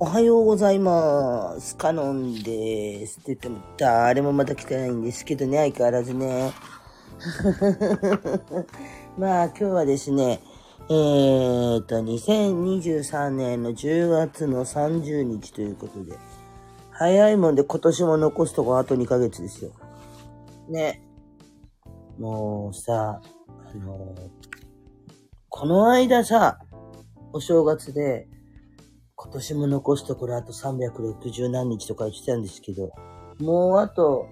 [0.00, 1.76] おはようございます。
[1.76, 3.18] カノンです。
[3.18, 6.52] って言っても、誰もまだ来てないんですけどね、相変わらずね。
[9.18, 10.40] まあ、今日はですね、
[10.88, 16.16] えーと、2023年の10月の30日ということで、
[16.92, 19.72] 早いもんで今年も残すとこあと2ヶ月ですよ。
[20.68, 21.02] ね。
[22.20, 24.14] もうさ、あの
[25.48, 26.60] この間さ、
[27.32, 28.28] お正月で、
[29.20, 32.92] 今年も残すところあと360何日とか言ってたんですけど、
[33.40, 34.30] もうあと、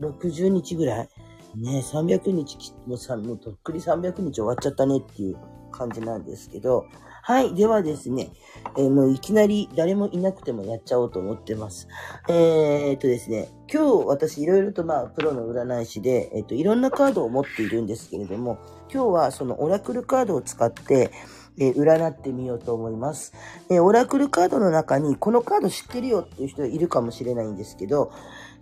[0.00, 1.08] 60日ぐらい？
[1.54, 5.36] ね300日き、もうさ、もうとっくり300日終わっちゃったねっていう
[5.70, 6.86] 感じなんですけど、
[7.22, 7.54] はい。
[7.54, 8.30] ではですね、
[8.78, 11.88] えーもういきなり誰もいなくてもやっちゃおうと思ってます。
[12.28, 18.58] えー、っとですね、今日私いろいろとまあ、プロの占い師で、えっと、いろんなカードを持っているんですけれども、
[18.90, 21.10] 今日はそのオラクルカードを使って、
[21.58, 23.32] えー占ってみようと思います。
[23.70, 28.12] えーオラクルカードの中に、このカード知ってるよっていう人いるかもしれないんですけど、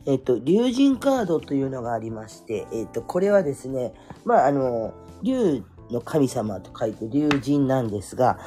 [0.07, 4.93] えっ、と、竜神カードというのがありまして、えっ、と、これはですね、まあ、あの、
[5.23, 8.39] 竜の神様と書いて竜神なんですが、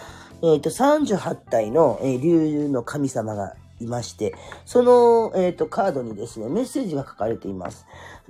[0.44, 7.88] えっ、と、38体の、えー竜の神様がいまして、その、えっ、と、カードにですね、メッセージが書かれています。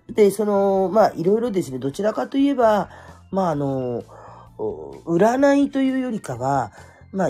[0.09, 2.89] で、その、まあ、いろいろですね、どちらかといえば、
[3.31, 4.03] まあ、あの、
[4.57, 6.71] 占いというよりかは、
[7.11, 7.29] まあ、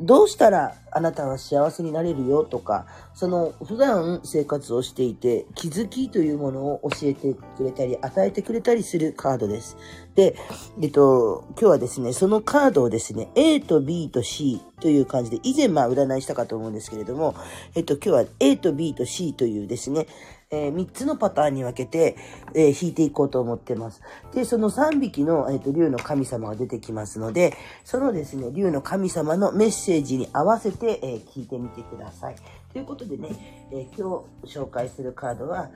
[0.00, 9.76] どうしたらあなたは幸せになれるよとか、その普段生活をしていて気づきというものを教えてくれたり、与えてくれたりするカードです。
[10.14, 10.36] で、
[10.82, 17.34] えっと、今日はですね、そのカードをですね、A と B と C という感じで、以前まあ占いしたかと思うんですけれども、
[17.74, 20.06] えっと、今日は A と B と C というですね、
[20.50, 22.16] え3つのパターンに分けて、
[22.54, 24.02] えー引いていこうと思ってます。
[24.34, 32.36] で、その3匹の、えっと竜の神様が出てきますので、そのですね、竜の神様のメッセージに合わせて、え聞いてみてください。
[32.72, 35.70] ということでね、え今日紹介するカードは、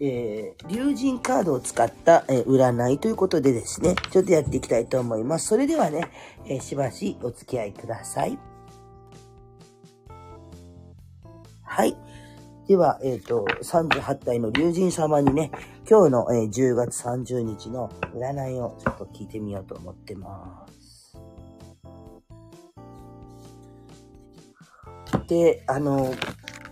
[0.00, 5.46] えー、竜神カードを使った、えー占いということでですね、ちょっとやっていきたいと思います。
[5.46, 6.08] それではね、
[6.46, 8.36] えーしばしお付き合いください。
[11.62, 11.96] はい。
[12.72, 15.50] では、えっ、と、38体の竜神様にね、
[15.86, 21.18] 今日の、えー10月30日の占いをちょっと聞いてみようと思ってます。
[25.28, 26.14] で、あの、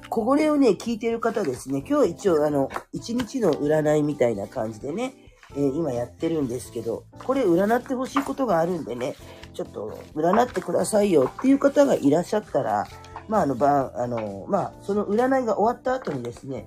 [0.09, 5.13] これをね、聞いてる方ですね、今日一応あの、1日の占いみたいな感じでね、
[5.55, 9.17] えー今やってるんですけど、これ占ってほしいことがあるんでね、
[9.53, 12.87] ちょっと占ってくださいよっていう方がいらっしゃったら、
[13.31, 16.67] まあ、あの、ばあの、まあ、その占いが終わった後にですね、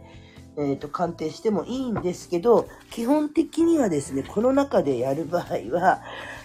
[0.58, 6.02] えっ、と、鑑定してもいいんですけど、基本的にはですね、この中でやる場合は、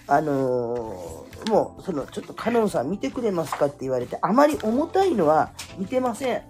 [0.07, 6.41] あのーもう、その、ちょっとカノンさん見てくれますかって言われて、あまり重たいのは見てません。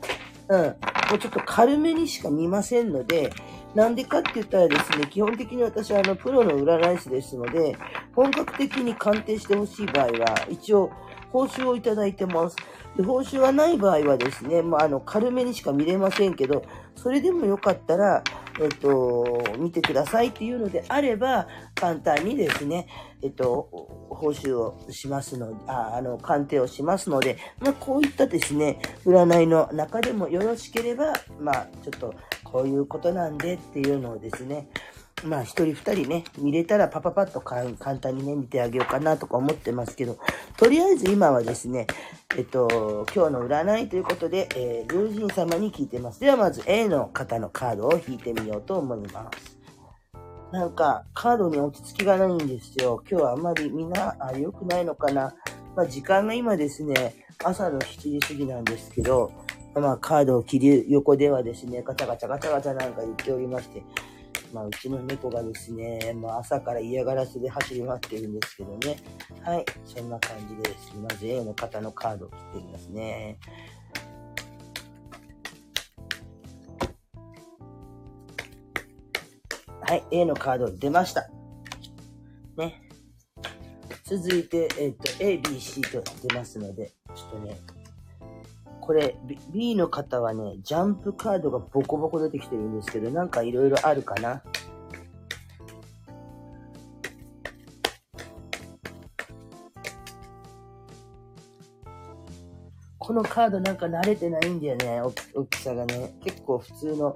[0.48, 0.62] うん。
[0.62, 0.72] も
[1.16, 3.32] うちょっと軽めにしか見ませんので、
[3.76, 7.78] なんでかって言ったらですね、基本的に私はあの、プロの占い師ですので、
[8.16, 10.90] 本格的に鑑定してほしい場合は、一応、
[11.32, 12.56] 報酬をいただいてます。
[12.98, 16.64] で報酬がない場合はですね、まあ、あの、軽めにしか見れませんけど、
[16.96, 18.24] それでもよかったら、
[18.60, 22.88] えっと、見てくださいっていうのであれば、簡単にですね、
[23.22, 23.70] えっと、
[24.10, 32.14] 報酬をしますので、ああの、鑑定をしますので、まあ、こういったですね、占いの中でもよろしければ、まあ、ちょっと、
[32.44, 34.68] こういうことなんでっていうのをですね、
[35.24, 40.18] まあ、一人二人ね、見れたらパパパッと簡単にね、見てあげようかなとか思ってますけど、
[40.58, 41.88] とりあえず今はですね、
[42.38, 46.20] えっと、今日の占いということで、えー、竜神様に聞いてます。
[46.20, 49.60] ではまず A の方のカードを引いてみようと思います。
[50.52, 53.04] なんか、カードに落ち着きがないんですよ。
[53.10, 55.36] 今日はあんまりみんな、あ、良くないのかな。
[55.76, 59.32] まあ、時間が今ですね、朝の7時過ぎなんですけど、
[59.76, 63.84] まあ、カードを切る横ではですね、ガチャガチャガチャガチャなんか言っておりまして、
[64.54, 68.98] まあ、うちの猫がですね、まあ、朝から嫌がらせで走り回ってるんですけどね。
[69.44, 70.94] はい、そんな感じです。
[70.98, 73.40] まず A の方のカードを切ってみますね。
[79.82, 81.30] はい、A のカード出ました。
[82.58, 82.82] ね。
[84.04, 87.58] 続いて、えっ、と、A、B、C と出ますので、ちょっとね、
[88.90, 89.16] これ、
[89.52, 94.42] B, の方はね、ジャンプカードがボコボコ出てきてるんですけど、なんかいろいろあるかな？
[102.98, 106.16] このカードなんか慣れてないんだよね、大き大きさがね。
[106.24, 107.16] 結構普通の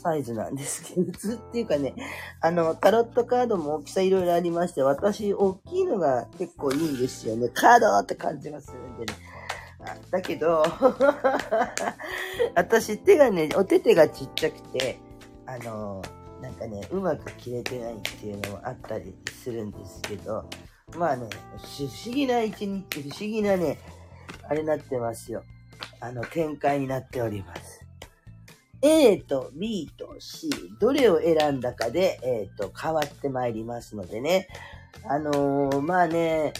[0.00, 1.96] サイズなんですけど、 普通っていうかね、
[2.40, 7.48] あの、タロットカードも大きさいろいろありまして、私、大きいのが結構いいんですよね。
[7.48, 9.18] カードって感じがするんでね。
[10.10, 10.64] だけど、
[12.54, 14.98] 私手がね、お手手がちっちゃくて、
[15.46, 16.02] あの、
[16.40, 20.44] なんかね、うまく切れてないっていうのもあったりするんですけど、
[20.96, 21.28] まあね、
[21.58, 23.78] 不思議な一日、不思議なね、
[24.48, 25.42] あれなってますよ。
[26.00, 27.84] あの、展開になっております。
[28.82, 34.48] A と B と C、どれを選んだかで、えっ、ー、と、変わってまいりますのでね。
[35.06, 36.52] あのー、まあね、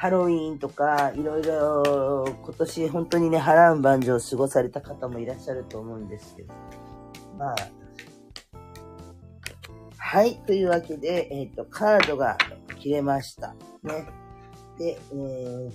[0.00, 6.54] ハロウィーンとか、いろいろ、今年本当にね、波乱万丈過ごされた方もいらっしゃると思うんですけど。
[7.36, 7.54] まあ、
[9.98, 10.40] はい。
[10.46, 12.38] というわけで、えっ、ー、と、カードが
[12.78, 13.54] 切れました。
[13.82, 14.06] ね。
[14.78, 15.70] で、えー、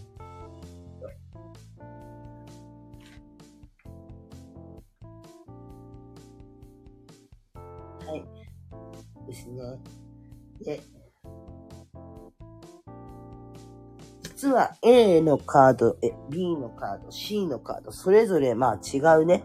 [8.07, 8.25] はい。
[9.27, 9.61] ですね。
[10.61, 10.94] で、
[14.35, 15.97] 実は A のカード、
[16.29, 19.43] B のカード、C のカード、それぞれまあ違うね、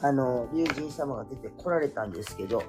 [0.00, 2.62] あの、友人様が出てこられたんですけど、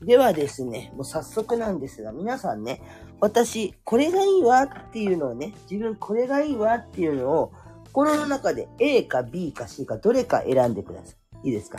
[0.00, 2.80] ではですね、もう早速なんですが、皆さんね、
[3.20, 7.52] 私、これがいいわっていうのをね、自分これがいいわっていうのを、
[7.92, 11.12] 心の中で A か B か C かどれか選んでくださ
[11.44, 11.48] い。
[11.48, 11.78] いいですか？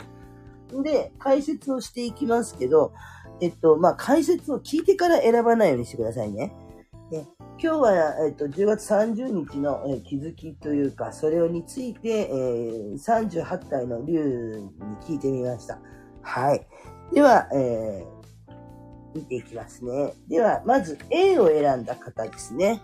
[0.82, 2.92] で、解説をしていきますけど、
[3.40, 6.54] えっと、まあ、解説を聞いてから選ばないようにしてくださいね。
[7.14, 14.70] で今日は、えっと、10月30日の、え、気づきというか、それをについて、えー、38体の竜に
[15.06, 15.78] 聞いてみました。
[16.22, 16.66] はい。
[17.12, 20.14] では、えー、見ていきますね。
[20.28, 22.82] では、まず A を選んだ方ですね。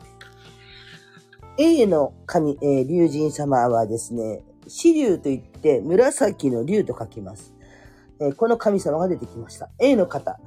[1.59, 7.53] A の神、えー、竜神様はですね、死竜といって紫の竜と書きます。
[8.21, 9.71] えー、この神様が出てきました。
[9.81, 10.38] A の方、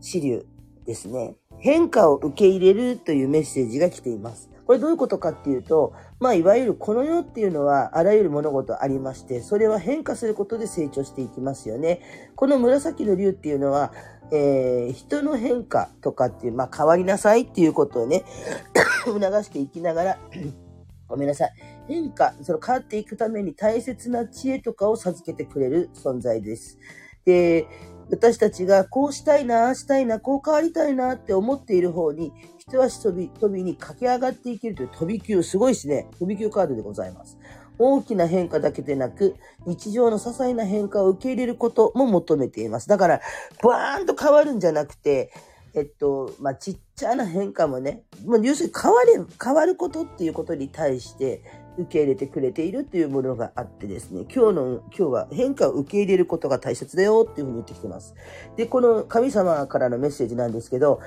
[0.00, 0.46] 死竜
[0.86, 1.34] ですね。
[1.58, 4.50] 変化を受け入れるというメッセージが来ています。
[4.66, 12.00] これどういうことかっていうと、まあ、いわゆるこの世っていうのはあらゆる物事ありまして、それは変化することで成長していきますよね。
[12.34, 13.92] この紫の竜っていうのは、
[14.32, 18.24] えー、人の変化とかっていう、まあ、変わりなさいっていうことをね、
[19.04, 20.18] 促していきながら、
[21.08, 21.52] ごめんなさい。
[21.86, 26.78] 変化、その変わっていくために大切な知恵とかを授けてくれる存在です。
[27.26, 27.66] で、
[28.10, 36.08] 私たちがこうしたいな、ああしたいな、こう変わりたいなって思っている方に、一足飛び、飛びに駆け上がっていけるという飛び級、すごいですね。
[36.18, 37.38] 飛び級カードでございます。
[37.78, 39.36] 大きな変化だけでなく、
[39.66, 42.88] 日常の些細な変化を受け入れることも求めています。
[42.88, 43.20] だから、
[43.62, 45.32] バーンと変わるんじゃなくて、
[45.74, 51.42] えっと、まあ、ちっちゃな変化もね、もう要するに変われ、変わることっていうことに対して、
[51.76, 58.14] 受け入れてくれているというものがあってですね、今日の、今日は変化を受け入れることが大切だよっていうふうに言ってきてます。
[58.56, 61.00] で、この神様からのメッセージなんですけど、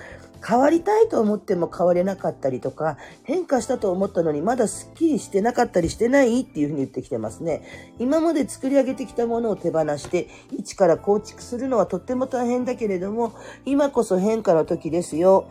[0.45, 7.63] 変わりたいと思っても変われなかったりとか、変化したと思ったのにまだスッキリしてなかったりしてないっていうふうに言ってきてますね。
[7.99, 13.33] 今まで作り上げてきたものを手放して、一から構築するのはとっても大変だけれども、
[13.65, 15.47] 今こそ変化の時ですよ。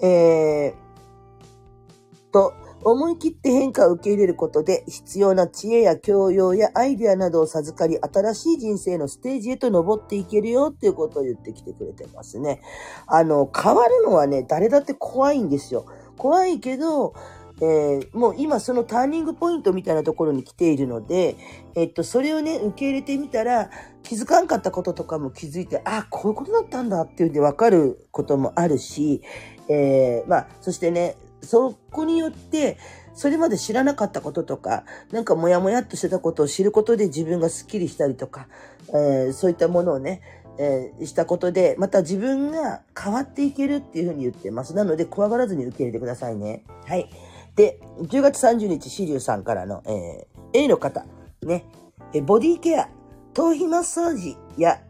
[0.00, 2.52] えー、と、
[2.84, 12.62] 思い切って変化を受け入れることで必要な知恵や教養やアイデアなどを授かり新しい人生のステージへと登っていけるよっていうことを言ってきてくれてますね。
[13.06, 15.86] あの、変わるのはね、誰だって怖いんですよ。
[16.16, 17.14] 怖いけど、
[17.60, 21.36] えー、もう今そのターニングポイントみたいなところに来ているので、
[21.74, 23.70] えっと、それをね、受け入れてみたら、
[24.04, 29.22] 気づかんかったこととかも気づいて、あ、こういうことだったんだっていうんで分かることもあるし、
[29.68, 32.78] えー、まあ、そしてね、そこによって、
[33.14, 38.46] それまで知らなかったこととか、なんかモヤモヤっとしてたことを知ることで自分がスッキリしたりとか、
[38.88, 40.22] えー、そういったものをね、
[40.58, 44.74] えー、したことで、また自分が変わっていけるっていうふうに言ってます。
[44.74, 46.64] なので、怖がらずに受け入れてくださいね。
[46.86, 47.10] はい。
[47.56, 51.04] で、10月30日、シリュウさんからの、えー、A の方、
[51.42, 51.64] ね、
[52.12, 52.88] えボディケア、
[53.34, 54.80] 頭皮マッサージや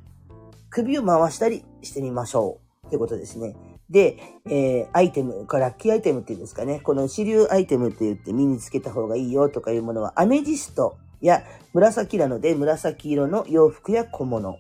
[0.71, 2.87] 首を回したりしてみましょう。
[2.87, 3.57] ってことですね。
[3.91, 6.81] で、えー、アイテム、ラッキーアイテムっていうんですかね。
[6.81, 11.43] この主流アイテムって言って身につけた方がいいよとかいうものは、アメジストや
[11.73, 14.59] 紫なので紫色の洋服や小物。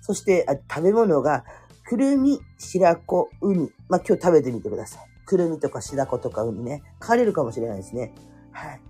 [0.00, 1.44] そしてあ食べ物が、
[1.86, 3.70] くるみ、白子、ウニ。
[3.88, 5.08] まあ、今日食べてみてください。
[5.26, 6.82] くるみとか白子とかウニね。
[7.00, 8.14] 変われるかもしれないですね。
[8.52, 8.80] はい。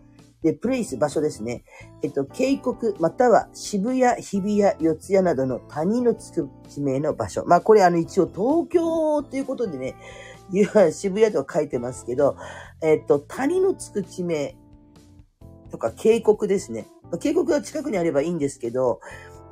[0.45, 1.65] で、プレイス、場所ですね。
[2.03, 7.47] えっと、渓谷、または渋谷、日比谷、四谷などの谷のつく地名の場所。
[7.47, 9.97] まあ、これあの一応東京ということでね、
[10.93, 12.37] 渋谷とは書いてますけど、
[12.83, 14.55] えっと、谷のつく地名
[15.71, 16.89] とか渓谷ですね。
[17.21, 19.01] 渓谷が近くにあればいいんですけど、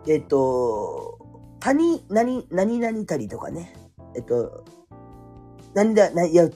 [0.07, 1.19] えっと、
[1.59, 3.73] 谷、何、何々谷とかね。
[4.15, 4.63] えっと、
[5.75, 6.51] 何だ、な、や、や、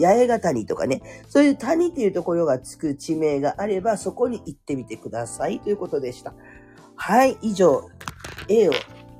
[0.00, 1.02] 八重ヶ谷とかね。
[1.28, 6.34] そういう谷っていうところがつく地名があれば、そこに行ってみてくださいということでした。
[6.96, 7.88] はい、以上、
[8.48, 8.72] A を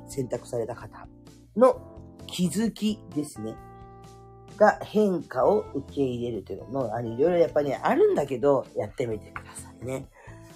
[0.09, 1.07] 選択された方
[1.57, 1.81] の
[2.27, 3.55] 気づきですね。
[4.61, 10.07] が変化を受け入れるというのも、あの、いろいろやっぱりね、あるんだけど、やってみてくださいね。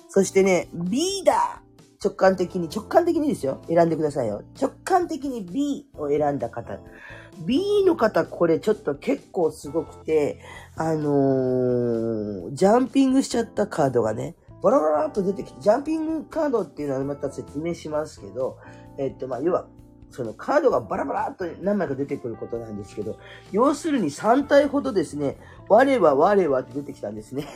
[0.08, 1.63] そしてね、B だ
[2.04, 3.62] 直感的に、直感的にですよ。
[3.68, 4.42] 選んでくださいよ。
[4.61, 6.78] 直感的に B を選んだ方。
[7.46, 10.38] B の方、これちょっと結構すごくて、
[10.76, 18.58] あのー、ジャンピングしちゃったカードがね、バラバラっと出てきて、ジャンピングカードっていうのはまた説明しますけど、
[18.99, 19.66] えっと、まあ、要は、
[20.11, 23.18] そのカードがバラバラっと何枚か出てくることなんですけど、
[23.50, 27.49] 要するに3体ほどですね、我は我はって出てきたんですね。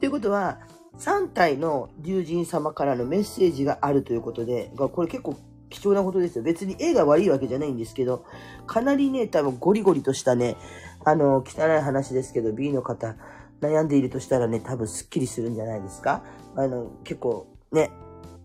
[0.00, 0.58] ということは、
[0.98, 5.36] 3体の竜神様からのメッセージがあるということで、これ結構
[5.68, 6.44] 貴重なことですよ。
[6.44, 8.24] 別に絵が悪いわけじゃないんですけど、
[8.66, 10.56] かなりね、多分ゴリゴリとしたね、
[11.04, 13.16] あの、汚い話ですけど、B の方、
[13.60, 16.22] 悩んでいるとしたらね、多分スッキリするんじゃないですか
[16.56, 17.90] あの、結構ね、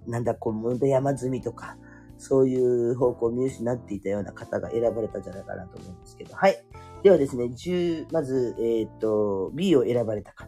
[0.08, 1.78] なんだ、こう、山積みとか、
[2.18, 2.56] そうい
[2.92, 6.36] う方向を見失っていたような方が選ばれたんじゃないかなと思うんですけど。
[6.36, 6.64] はい。
[7.04, 10.48] ではですね、10、まず、えっ、と、B を選ばれた方。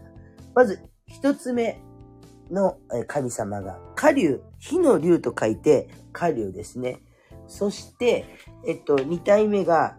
[0.53, 1.81] まず、一つ目
[2.53, 7.01] の神様が、下流、火の竜と書いて、下流ですね。
[7.47, 8.25] そして、
[8.65, 9.97] えっと、二体目が、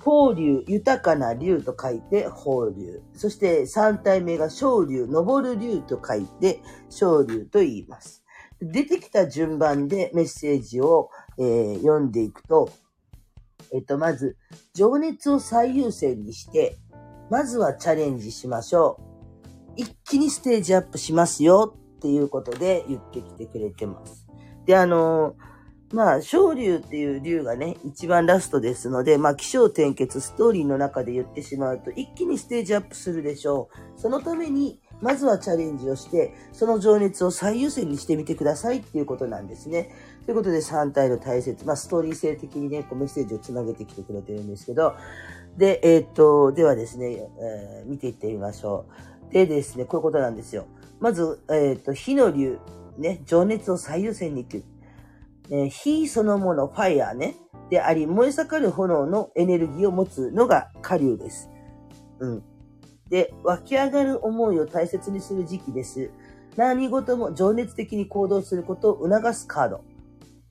[0.00, 3.02] 法流、豊かな竜と書いて、法流。
[3.14, 8.22] そして三体目が昇竜、昇る竜と書いて、昇竜と言います。
[8.60, 12.70] 出てきた順番でメッセージを、えー、読んでいくと、
[13.72, 14.36] えっと、まず、
[14.74, 16.76] 情熱を最優先にして、
[17.30, 19.13] まずはチャレンジしましょう。
[19.76, 24.26] 一気にステージアップしますよっていうことで言ってきてくれてます。
[24.66, 25.36] で、あの、
[25.92, 34.00] まあ、昇竜っていう竜がね、一番ラストですので、まあ、気象転結ストーリーの中で言ってしまうと、一気にステージアップするでしょう。
[34.00, 39.90] そのために、まずはチャレンジをして、その情熱を最優先にしてみてくださいっていうことなんですね。
[40.24, 44.94] ということで3体の大切、まあストーリー性的にね、こうメッセージをつなげてきてくれてるんですけど、
[45.56, 49.13] で、えー、っと、ではですね、えー、見ていってみましょう。
[49.42, 50.66] でですね、こういうことなんですよ。
[51.00, 52.60] まず、えー、と、火の竜、
[52.96, 54.64] ね、情熱を最優先にっていう、
[55.50, 57.34] えー、火そのもの、ファイヤーね、
[57.68, 61.50] であり、燃え盛る炎のエネルギーを持つのが火竜です。
[62.20, 62.42] うん。
[63.08, 66.10] で、湧き上がる思いを大切にする時期です。
[66.54, 69.84] 何事も情熱的に行動することを促すカード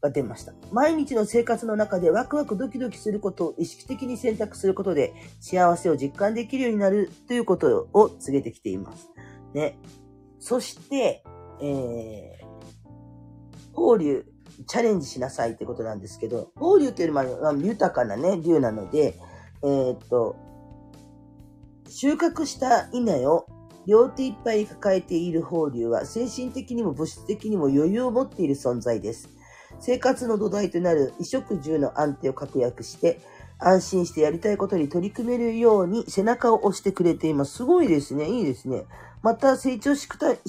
[0.03, 0.53] が出ました。
[0.71, 9.09] 毎日の生活の中でワクワクドキドキすることを意識的に選択することで幸せを実感できるようになるということを告げてきています。
[9.53, 9.79] ね。
[10.39, 11.23] そして、
[11.61, 12.45] えー、
[13.73, 14.25] 法流、
[14.67, 19.15] チャレンジしなさいってことなんですけど、法流っていうのは豊かなね、流なので、
[19.63, 20.35] えー、っと、
[21.87, 23.47] 収穫した稲を
[23.85, 29.29] 両手いっぱい抱えている法流は精神的にも物質的にも余裕を持っている存在です。
[29.85, 33.19] 生活の土台となる衣食住の安定を確約して、
[33.59, 37.55] 安心してやりたいことに取り組めるように背中を押してくれています。
[37.55, 38.29] すごいですね。
[38.29, 38.85] いいですね。
[39.21, 40.07] また成長し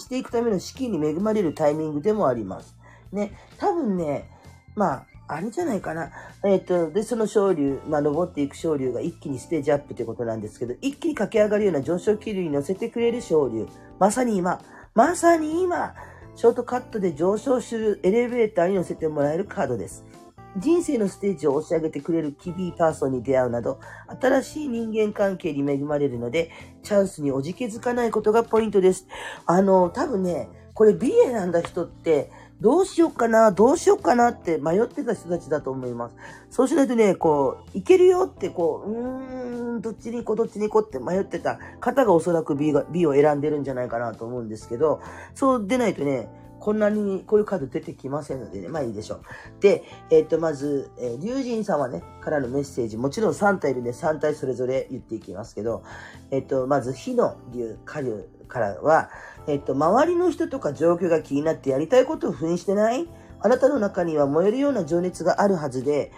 [0.08, 2.76] ていくための資金に恵まれるタイミングでもあります。
[3.12, 3.32] ね。
[3.58, 4.30] 多分ね、
[4.76, 6.12] まあ、あれじゃないかな。
[6.44, 13.66] えっ、ー、と、で、その昇竜、まあ、登っていく昇竜が一気にステージアップということなんですけど、一気に駆け上がるような上昇気流に乗せてくれる昇竜。
[13.98, 14.60] まさに今、
[14.94, 15.94] まさに今、
[16.36, 20.04] ショートカットで上昇するエレベーターに乗せてもらえるカードです。
[20.56, 23.80] 人生のステージを押し上げてくれるキビーパーソンに出会うなど、
[24.20, 26.50] 新しい人間関係に恵まれるので、
[26.82, 29.06] チャンスにおじけづかないことがポイントです。
[29.46, 32.30] あの、多分ね、これ B 選んだ人って、
[32.64, 36.14] どうしようかな、どうしようかなって迷ってた人たちだと思います。
[36.49, 45.02] そうしないとね、こう、いけるよってこう、うーん、どっちに行こう、どっちに行こうって迷ってた方がおそらく B, が B を選んでるんじゃないかなと思うんですけど、
[45.35, 49.21] そう出ないとね、こんなにこういうカード出てきませんのでね、まあいいでしょう。
[49.61, 55.83] で、えっ、ー、と、まず、えー、龍神様ね、からのメッセージ、もちろん3体いるんで3体それぞれ言っていきますけど、
[56.30, 59.11] えっ、ー、と、まず火の竜、火竜からは、
[59.49, 63.08] えっと、周りの人とか状況が気になってやりたいことを封印してない？
[63.40, 66.12] あなたの中には燃えるような情熱があるはずで、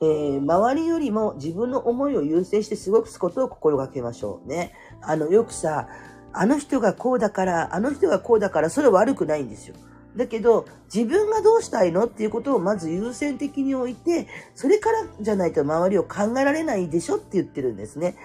[0.00, 4.72] えー、周りよりも自分の思いを優先して過ごすことを心がけましょうね。
[5.02, 5.88] あの、よくさ、
[6.32, 9.76] あの人がこうだから、あの人がこうだから、それは悪くないんですよ。
[10.16, 18.16] だけど、自分がどうしたいのっていうことをまず優先的に置いて、それからじゃないと周りを考えられないでしょって言ってるんですね。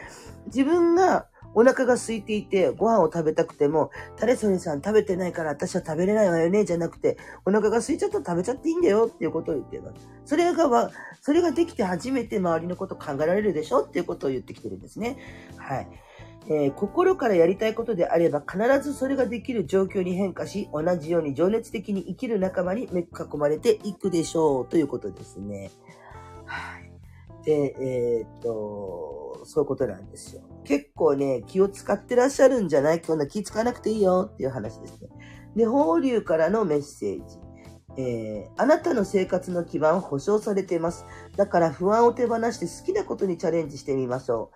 [0.47, 1.27] 自分が
[1.59, 10.07] お腹が空いていて、ご飯を食べたくても、誰それさん食べてないから私は食べれないわよね、じゃなくて、お腹が空いちゃったら食べちゃっていいんだよっていうことを言ってます。
[10.23, 10.89] それがわ、
[11.21, 13.81] それができて初めて周りのこと考えられるでしょ？
[13.81, 15.17] っていうことを言ってきてるんですね。
[15.57, 15.87] はい。
[16.47, 25.71] えー、心からやりたいことであれば必ずそれができる状況に変化し、同じように情熱的に生きる仲間に囲まれていくでしょうということですね。
[26.45, 26.91] はい。
[27.43, 30.41] で、えー、っと、そういうことなんですよ。
[30.63, 33.01] 結構ね、気を使ってらっしゃるんじゃない？
[33.01, 35.09] こんな気使わなくていいよっていう話ですね。
[35.55, 37.37] で、法流からのメッセージ。
[37.97, 41.05] えー、あなたの生活の基盤を保証されています。
[41.35, 44.51] だから不安を手放して好きなことにチャレンジしてみましょ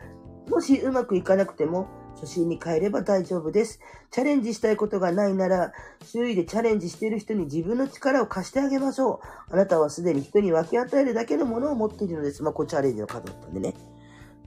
[0.48, 0.52] う。
[0.52, 3.80] もしうまくいかなくても、初心に変えれば大丈夫です。
[4.12, 5.74] チャレンジしたいことがないなら、
[6.06, 9.20] 周囲でチャレンジしている人に自分の力を貸してあげましょ
[9.50, 9.54] う。
[9.54, 12.44] あなたはすでに人に分け与えるだけのものを持っているのです。
[12.44, 13.74] まあ、これチャレンジの数だったんでね。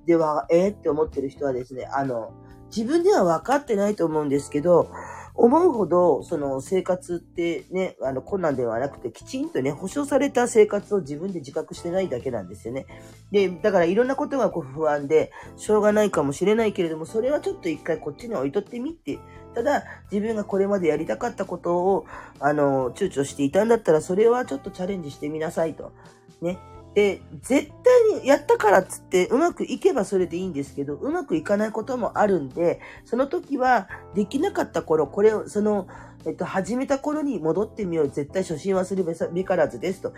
[0.06, 2.32] では、え、って思ってる人はですね、あの、
[2.75, 4.90] 自分では分かってないと思うんですけど、
[5.38, 12.86] 思うほど、その生活ってね、あの困難ではなくて、きちんとね、保障された生活を自分で自覚してないだけなんですよね。
[13.30, 19.18] で、だからいろんなことがこう不安で、しょうがないかもしれないけれども、それはちょっと一回こっちに置いとってみって、
[19.54, 22.06] ただ、自分がこれまでやりたかったことを、
[22.40, 25.92] あの、躊躇していたんだったら、それはちょっとチャレンジしてみなさいと。
[26.40, 26.58] ね。
[26.96, 35.88] で、絶対にやったからっつってうまくいけばそれでいいんですけど、うまくいかないこともあるんで、その時はできなかった頃、これを、その、
[36.24, 38.08] えっと、始めた頃に戻ってみよう。
[38.08, 40.14] 絶対初心忘れべからずですと。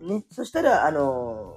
[0.00, 0.24] ね。
[0.30, 1.56] そしたら、あの、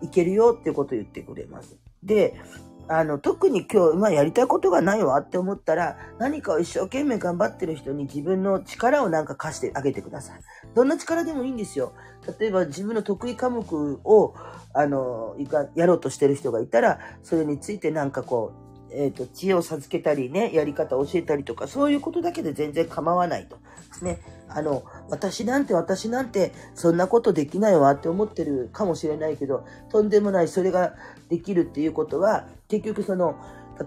[0.00, 1.76] いけるよっていうことを言ってくれます。
[2.02, 2.40] で、
[2.88, 10.40] あの、特に今日、まあやりたいことがないわって思ったら、何かを一生懸命頑張ってる人に自分の力をなんか貸してあげてください。
[10.74, 11.92] どんな力でもいいんですよ。
[12.38, 14.34] 例えば自分の得意科目を、
[14.72, 15.36] あの、
[15.74, 23.58] やろうとしてる人がいたら、それについてなんかこう、えっ、ー、と、知恵を授けたりね、やり方を教えたりとか、そういうことだけで全然構わないと。
[24.02, 24.20] ね。
[24.48, 30.94] あの、私なんて私なんてそんなことできないわって思ってるかもしれないけど、とんでもないそれが
[31.28, 33.36] できるっていうことは、結局その、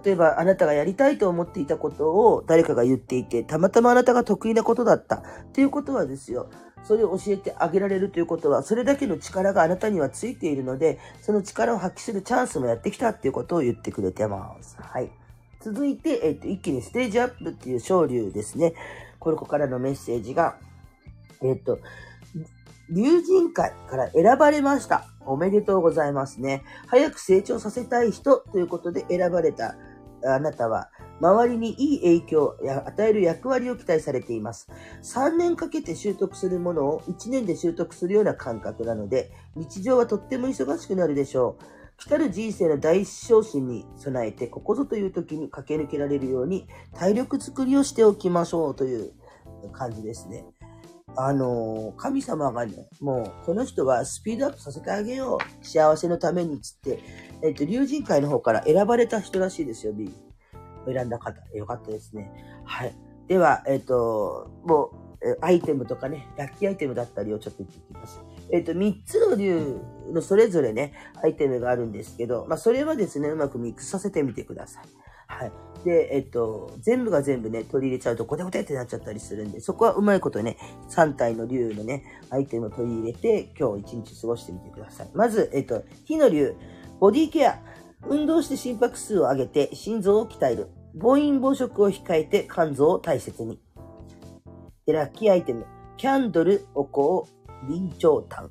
[0.04, 6.50] 例えばあなたがやりたいと思っていたことを誰かが言っていて、たまたまあなたが得意なことだったっていうことはですよ。
[6.84, 14.78] それを教えてあげられるということは、それだけの力があなたにはついているので、その力を発揮するチャンスもやってきたっていうことを言ってくれてます。
[14.80, 15.12] はい。
[15.60, 18.74] 続いて、えっ、と、一気にステージアップっていう昇竜ですね。
[19.22, 20.58] ここからのメッセージが、
[21.42, 21.80] えっ、と、
[22.90, 25.06] 竜神会から選ばれました。
[25.26, 26.64] おめでとうございますね。
[26.88, 29.76] 早く成長させたい人ということで選ばれた
[30.26, 32.56] あなたは、周りにいい影響を
[32.88, 34.70] 与える役割を期待されています。
[35.04, 41.81] 3年かけて習得するものを1年で習得するような感覚なので、日常はとっても忙しくなるでしょう。
[42.08, 49.14] 来る人生の大昇進に備えて、ここぞという時に駆け抜けられるように、体力作りをしておきましょうという
[49.72, 50.46] 感じですね。
[51.16, 55.66] あの、神様がね、もう、この人はスピードアップさせてあげよう。
[55.66, 57.00] 幸せのために、つって、
[57.44, 60.12] えっと、竜神会の方から選ばれた人らしいですよ、B。
[60.86, 61.40] 選んだ方。
[61.56, 62.32] よかったですね。
[62.64, 62.96] はい。
[63.28, 68.22] では、えっと、もう、アイテムとかね、ラッキーアイテムだったりをちょっと言っていきます。
[68.52, 69.80] えっと、3つの竜
[70.12, 74.84] のそれぞれね、アイテムがあるんですけど、まあ、それはですね、うまくミックスさせてみてください。
[75.28, 75.52] はい。
[75.86, 80.58] で、えっと、全部が全部ね、取り入れちゃうとゴテゴテってなっちゃったりするんで、そこはうまいことね、
[80.90, 85.10] 3体の竜のね、アイテムを取り入れて、今日一日過ごしてみてください。
[85.14, 86.56] まず、えっと、火の竜、
[87.00, 87.60] ボディケア。
[88.08, 90.70] 運動して心拍数を上げて心臓を鍛える。
[90.96, 93.60] 暴飲暴食を控えて肝臓を大切に。
[94.86, 95.66] で、ラッキーアイテム。
[95.98, 97.30] キャンドル、お香、
[97.67, 98.50] 備長炭。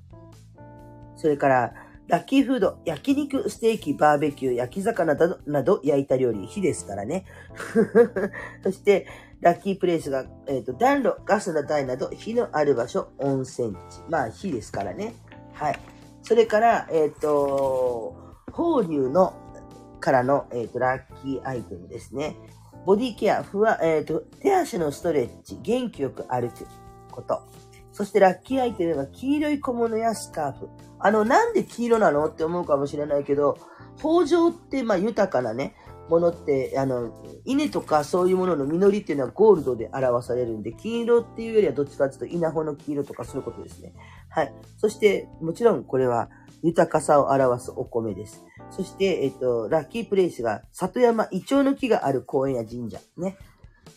[1.16, 1.74] それから、
[2.10, 7.24] ラッキーフード、焼肉、ステーキ、バーベキュー、焼き魚などなど焼いた料理、火ですからね。
[8.64, 9.06] そして、
[9.40, 14.02] ラッキープレイスが、えっ、ー、と、暖炉、ガスの台など、火のある場所、温泉地。
[14.08, 15.14] まあ、火ですからね。
[15.54, 15.78] はい。
[16.22, 18.16] それから、えっ、ー、と、
[18.50, 19.32] 法流の、
[20.00, 22.36] からの、えっ、ー、と、ラッキーアイテムですね。
[22.86, 26.66] ボディケア、ふわ、えっ、と、手足のストレッチ、元気よく歩く
[27.12, 27.42] こと。
[28.00, 30.70] そしてラッキーアイテムが黄色い小物やスカーフ。
[31.00, 33.58] あの、なんで黄色なのって思うかもしれないけど、
[34.02, 35.74] 豊穣って、まあ、豊かなね、
[36.08, 37.12] ものって、あの、
[37.44, 43.92] 稲とかそういうものの実りっていうのはゴールドで表されるんで、黄色っていうよりはどっちかっていうと稲穂の黄色とかそういうことですね。
[44.30, 44.54] はい。
[44.78, 46.30] そして、もちろんこれは
[46.62, 48.42] 豊かさを表すお米です。
[48.70, 53.36] そして、えっと、ラッキープレイスが里山、イチョウの木がある公園や神社ね。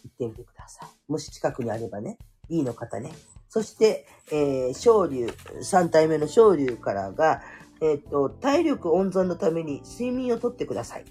[0.04, 0.90] 行ってみてください。
[1.10, 2.18] もし近くにあればね、
[2.50, 3.14] いいの方ね。
[3.54, 5.28] そして、えー、昇竜、
[5.62, 7.44] 3体目の昇竜からが、
[7.82, 11.06] えっ、ー、と、体力温存のために睡眠をとってください。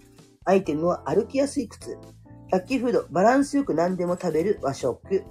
[0.44, 1.96] アイテムは歩きやすい靴。
[2.50, 5.22] ラッキーフード、バランスよく何でも食べる和食。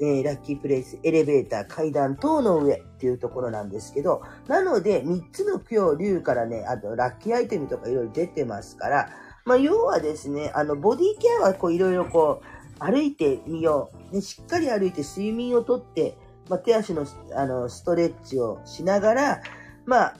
[0.00, 9.08] えー、ラッキープレイス、エレベーター、階段等の上っていうところなんですけど、なので、3つの今日、竜からね、あと、ラッキーアイテムとかいろいろ出てますから、
[9.44, 14.14] まあ、要はですね、あの、ボディケアはこう、いろいろこう、歩いてみよう。
[14.14, 16.16] ね、しっかり歩いて睡眠をとって、
[16.48, 19.42] まあ、手足の、あの、ストレッチをしながら、
[19.86, 20.16] まあ、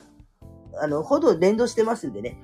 [0.81, 2.37] あの、ほど連動してますんでね、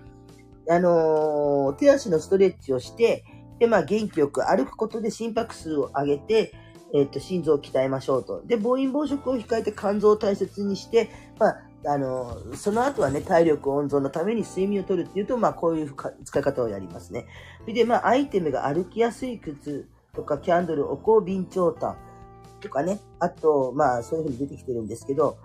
[0.70, 3.26] あのー、手足のストレッチをして、
[3.60, 6.54] で、まあ、元気よく歩くことで心拍数を上げて、
[6.94, 8.42] えっ、と、心臓を鍛えましょうと。
[8.46, 17.26] で、暴飲暴食を控えて肝臓を大切にして、まあ、あの、その後はね、体力温存のために睡眠をとるっていうと、まあ、こういう使い方をやりますね。
[17.66, 21.98] で、まあ、アイテムが歩きやすい靴とか、キャンドル、お香、備長炭
[22.62, 25.38] とかね、あと、まあ、そういう風に出てきてるんですけど、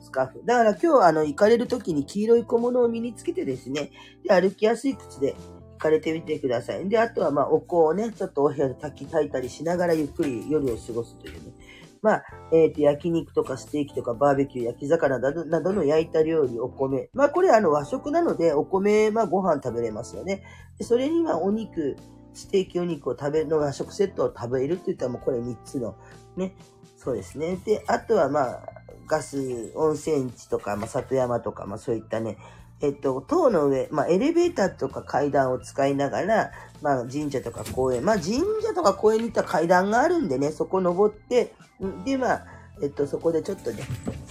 [0.00, 0.42] スカーフ。
[0.44, 3.90] だから今日、あの、行かれる時に黄色い小物を身につけてですね、
[4.24, 5.34] で、歩きやすい靴で
[5.72, 6.88] 行かれてみてください。
[6.88, 11.52] で、あとは、まあ、お香をね、ちょっとお部屋で炊き炊いたりしながらゆっくり夜を過ごすというね。
[12.02, 17.10] まあ、えっ、ー、と、焼肉とかステーキとかバーベキュー、焼き魚などなどの焼いた料理、お米。
[17.12, 20.42] まあ、これあの和食なので、お米、まあ、ご飯食べれますよね。
[20.78, 21.96] でそれにはお肉、
[22.34, 25.96] ステーキお肉を食べるの和食セットを食べるって言ったらもうこれ3つの
[26.36, 26.54] ね、
[26.96, 27.56] そうですね。
[27.64, 28.60] で、あとはまあ、
[29.06, 32.38] ガス、温泉地とか、まあ、里山とか、まあ、そういったね、
[32.80, 41.52] えっと、塔の上、まあ、エレベーターとか階段を使いながら、まあ、神社とか公園、まあ、神社とか公園に行ったら階段があるんでね、そこ登って、
[42.04, 42.46] で、まあ、
[42.82, 43.82] えっと、そこでちょっとね、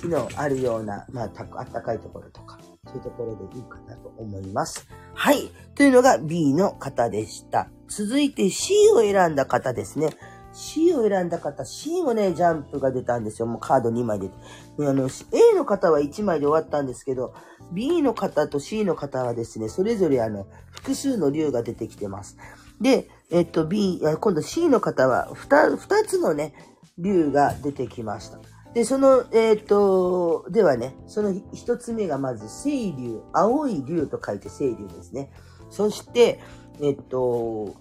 [0.01, 2.57] 木のあるような、まあ、あったかいところとか、
[2.89, 4.87] そういうところでいいかなと思います。
[5.13, 5.51] はい。
[5.75, 7.69] というのが B の方でした。
[7.87, 10.09] 続いて C を選んだ方ですね。
[10.51, 13.47] C を選んだ方、C もね、ジャンプが出たんですよ。
[13.47, 14.33] もうカード2枚出て。
[14.79, 17.33] あの、A の方は1枚で終わったんですけど、
[17.71, 22.37] B の方と C の方はですね、それぞれあの、複数の竜が出てきてます。
[22.81, 26.53] で、えっと、B、今度 C の方は2、2つのね、
[26.97, 28.39] 竜が出てきました。
[28.73, 35.31] で、その、えっ、と、ではね、その一つ目がまず、清流、青い竜と書いて清流ですね。
[35.69, 36.39] そして、
[36.81, 37.75] えっ、と、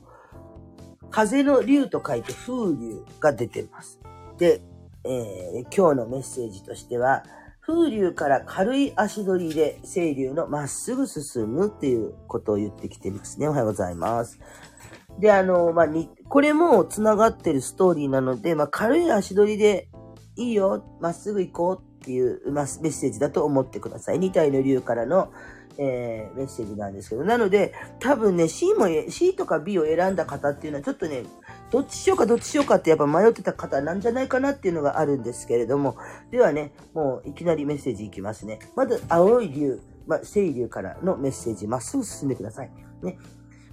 [1.10, 4.00] 風の竜と書いて風流が出てます。
[4.38, 4.62] で、
[5.04, 7.22] えー、今日のメッセージとしては、
[7.60, 13.46] 風流から軽い足取りで清流のまっすぐ進むっていうことを言ってきてますね。
[13.46, 14.38] おはようございます。
[15.18, 19.88] で、あの、まあ、に、これも繋がってるストーリーなので、まあ、軽い足取りで
[20.38, 24.18] いいよ、まっすぐ行こうっていう、ま、メッセージだと思ってください。
[24.18, 25.32] 2体の竜からの、
[25.78, 31.24] えー、メッセージなんですけど、なので、多分ね、C も、C とか B を選んだ方っていうのは、ちょっとね、
[31.70, 35.96] どっちしようかどっちしようかってやっぱ迷ってた方なんじゃないかなっていうのがあるんですけれども、
[36.30, 38.58] ではね、もういきなりメッセージいきますね。
[38.76, 42.70] まず、青い竜、まあ、青竜からのメッセージ、まっすぐ進んでください。
[43.02, 43.18] ね。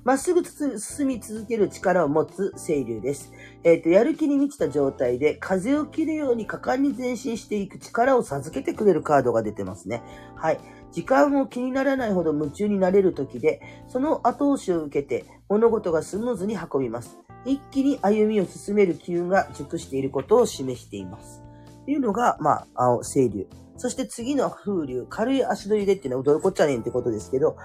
[0.06, 0.44] まっすぐ
[0.80, 3.34] 進み続ける力を持つ清流です。
[3.64, 10.04] えっ、ー、と、やる気に満ちた状態で風を切るように果敢に前進していく力を授けてくれるカードが出てますね。
[10.36, 10.60] はい。
[10.92, 17.18] 時間を気にならないほど夢中になれる時で、その後押しを受けて物事がスムーズに運びます。
[17.44, 21.42] 一気に歩みを進める機運が熟していることを示しています。
[21.86, 23.48] というのが、まあ、青、清流。
[23.78, 27.58] そして次の風流、軽い足取りでっていうのはどういうこっちゃねんってことですけど、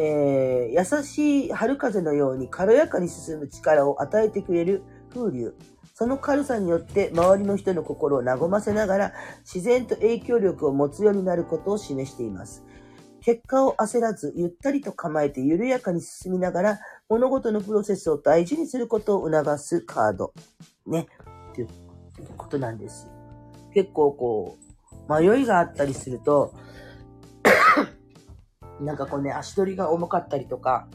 [0.00, 4.82] えー、優しい春風のように軽やかに進む力を与えてくれる
[5.12, 5.54] 風流。
[5.94, 12.64] その軽さによって周りの人の心を和ませながら自然と影響力を持つようになることを示しています。
[13.20, 20.32] 結果を焦らず、ゆったりと構えて緩やかに進みながら、物事のプロセスを大事にすることを促すカード。
[20.86, 21.08] ね。
[21.50, 21.68] っていう
[22.36, 23.10] ことなんです。
[23.74, 24.56] 結構こ
[25.08, 26.54] う、迷いがあったりすると、
[28.80, 30.88] なんかこうね、足取りが重かったりとか、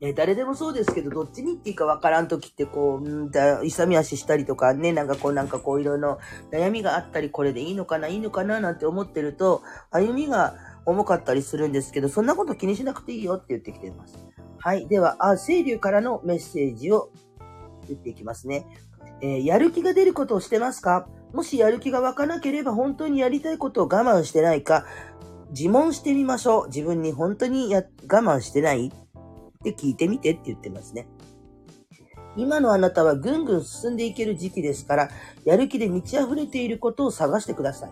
[0.00, 6.20] え誰でもそうですけど、どっちに行っていいかわからんときって、こう、んだ、勇み足したりとかね、なんかこう、なんかこう、いろいろ
[6.52, 10.54] 悩みがあったり、これでいいのかな、いいのかな、なんて思ってると、歩みが
[10.86, 14.24] 重かったりするんですけど、そんなこと気にしなくていいよって言ってきています。
[14.58, 14.86] はい。
[14.86, 17.10] では、あ、清流からのメッセージを
[17.88, 18.68] 言っていきますね。
[19.20, 21.08] えー、やる気が出ることをしてますか？
[21.32, 24.86] もしやる気が湧かなければ本当にやりたいことを我慢してないか、
[25.50, 26.66] 自問してみましょう。
[26.68, 28.88] 自分に本当にや我慢してない？
[28.88, 28.90] っ
[29.62, 31.08] て聞いてみてって言ってますね。
[32.36, 35.10] 今のあなたはぐんぐん進んでいける時期ですから、
[35.44, 37.90] やる気で満ち溢れていることを探してください。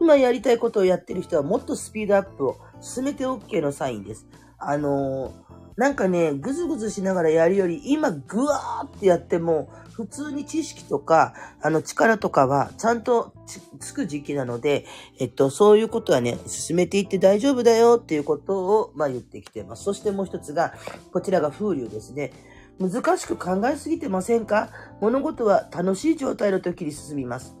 [0.00, 4.26] 今やりたいことをやってる人はもっとスピードアップを進めて OK のサインです。
[4.58, 5.32] あの
[5.76, 11.32] なんかね、ぐずぐずしながらやるより、今ぐわーってやっても、普通に知識とか、
[11.62, 13.32] あの力とかはちゃんと
[13.80, 14.84] つく時期なので、
[15.18, 19.84] えっと、そういうことはね、進めていって大丈夫だよっていうことを、まあ言ってきてます。
[19.84, 20.74] そしてもう一つが、
[21.14, 22.32] こちらが風流ですね。
[22.78, 24.68] 難しく考えすぎてませんか？
[25.00, 27.56] 物事は楽しい状態の時に進みます。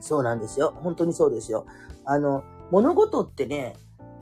[0.00, 0.72] そうなんですよ。
[0.82, 1.66] 本当にそうですよ。
[2.06, 3.76] あの、物事ってね、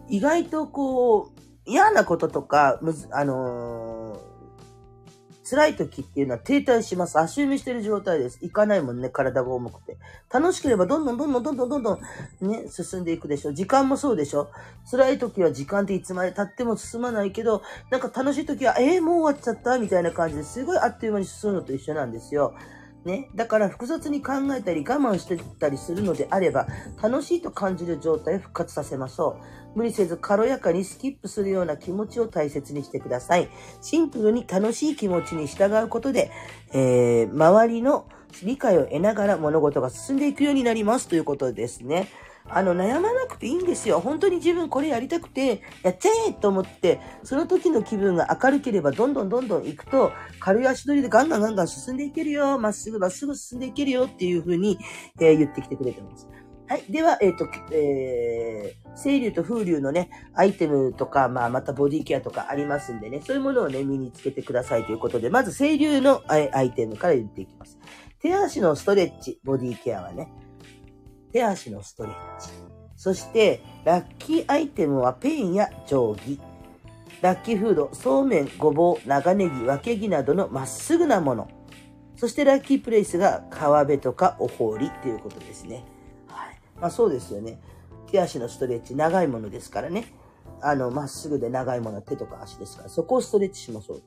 [0.09, 3.96] 意外とこう、嫌なこととか、むず、あのー、
[5.49, 7.21] 辛い時っていうのは停滞します。
[7.21, 8.39] 足踏みしてる状態です。
[8.43, 9.97] 行かないもんね、体が重くて。
[10.29, 13.53] 楽しければどんどんどんどんどんどんどんどんね、進んでいくでしょ。
[13.53, 14.51] 時間もそうでしょ。
[14.91, 22.53] 辛い時は時間っていつまで経っても進まないけど、なんか楽しい時は、えー、もう終わっちゃったみたいな感じですごいあっという間に進むのと一緒なんですよ。
[23.07, 23.31] ね。
[23.35, 26.67] だから複雑に考えたり我慢してたりするのであれば、
[27.03, 29.39] 楽しいと感じる状態を復活させましょ
[29.75, 29.79] う。
[29.79, 33.49] 無理せず軽やかにスキップするような気持ちを大切にしてください。
[33.81, 36.31] シンプルに楽しい気持ちに従うことで、
[36.73, 38.07] えー、周りの
[38.43, 42.09] 理解を得ながら物事が進んでいくようになりますということですね。
[42.49, 44.01] あの、悩まなくていいんですよ。
[44.01, 52.59] 本当に自分これやりたくて、やっちゃえと思って、その時の気分が明るければ、どんどんどんどん行くと、軽い足取りでガンガンガンガン進んでいけるよ。
[52.59, 54.79] まっすぐまっすぐ進んでいけるよっていう風に、
[55.21, 56.29] えー、言ってきてくれてます。
[56.69, 56.85] はい。
[56.91, 67.79] では、えっ、ー、と、えー、清流と風流のね、アイテムとか、まあ、またボディケアとかありますんでね、そういうものをね、身につけてくださいということで、まず清流のアイテムから言っていきます。
[68.21, 70.29] 手足のストレッチ、ボディケアはね、
[71.37, 72.49] 手足のストレッチ。
[72.97, 76.41] そして、ラッキーアイテムはペンや定規。
[77.21, 81.47] ラッキーフード、そうめん、ごぼう、長ネギ、分け木などのまっすぐなもの。
[82.17, 85.85] そしてラッキープレイスが川辺とかお堀っていうことですね。
[86.27, 86.59] はい。
[86.81, 87.61] まあそうですよね。
[88.11, 90.07] 手足のストレッチ、長いものですからね。
[90.63, 94.03] あの、まっすぐで長いものは手とか足ですから、そこをストレッチしましょう。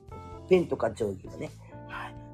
[0.48, 1.50] ペンとか定規はね。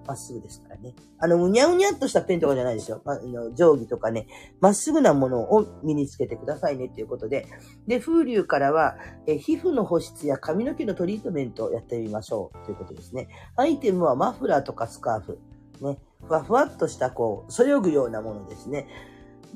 [0.07, 0.95] まっすぐですからね。
[1.19, 3.03] あの、うにゃうにゃっとしたペンとかじゃないですよ。
[3.05, 4.27] まあ、の定規とかね、
[4.61, 7.47] まっすぐなものを身につけてくださいねっていうことで。
[7.87, 13.29] で、風流からは、え皮膚の保湿や髪の毛のトリートメントをやってみましょうということですね。
[13.57, 15.39] アイテムはマフラーとかスカーフ。
[15.81, 15.99] ね。
[16.27, 18.89] ふわふわっとした、こう、そよぐようなものですね。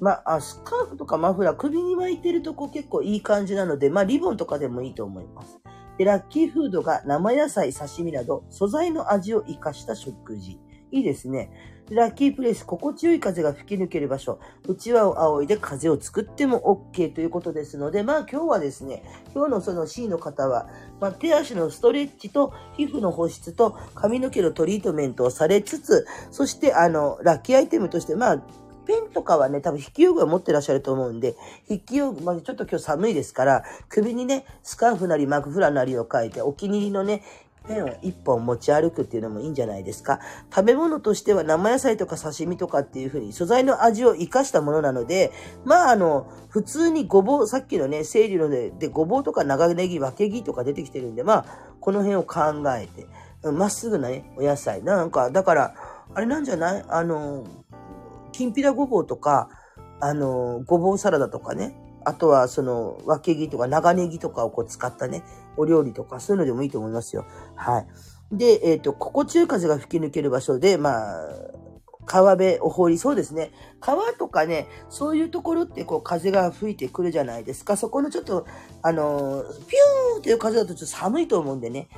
[0.00, 5.60] まあ、スカーフとかマフラー、首に巻いてるとこ結構いい感じなので、まあ、リボンとかでもいいと思います。
[5.98, 10.59] で、ラッキーフードが生野菜、刺身など、素材の味を活かした食事。
[10.92, 11.50] いいですね。
[11.90, 14.38] ラッキープレイス、心地よい風が吹き抜ける場所。
[14.68, 19.03] 内輪を仰いで風を作っても OK ということですので、まあ今日はですね、
[19.35, 20.68] 今日のその C の方は、
[21.00, 28.42] まあ、手足のストレッチと皮膚の保湿と髪の毛のトリートメントをされつつ、そしてあの、ラッキーアイテムとして、まあ、
[28.90, 31.37] ペンとかはね、多分筆記用具は持ってらっしゃると思うんで、
[31.68, 37.22] 筆記用具、まあ、ちょっと今日寒いですから、首にね、スカーフなりマクフラーなりを書いて、お気に入りのね、
[37.68, 40.18] ペンを一本持ち歩くっていうのもいいんじゃないですか。
[40.53, 45.31] 食べ物としては生野菜とか刺身とかっていう風に素材の味を活かしたものなので、
[45.64, 51.44] まああの、普通にごぼう、さっきのね、整理ので、で、ごぼうとか長ネギ、分け木とか出てきてるんで、まあ、
[51.81, 52.40] この辺を考
[52.76, 53.07] えて、
[53.53, 54.83] まっすぐなね、お野菜。
[54.83, 55.74] なんか、だから、
[56.12, 56.85] あれなんじゃない？
[56.88, 57.44] あの、
[58.40, 59.50] きんぴらごぼうとか、
[60.00, 61.74] あの、ごぼうサラダとかね。
[62.07, 65.22] あとは、その、分け木とか長ネギとかをこう使ったね、
[65.59, 67.26] お料理とか、そういうのでもいいと思いますよ。
[67.55, 67.87] はい。
[68.33, 71.29] で、えっ、ー、と、心地よい風が吹き抜ける場所で、まあ、
[72.07, 73.53] 川辺、お堀、そうですね。
[73.79, 77.76] 川とかね、そういうところってこう風が吹いてくるじゃないですか。
[77.76, 78.46] そこのちょっと、
[78.81, 81.88] あのピューっていう風だとちょっと寒いと思うんでね。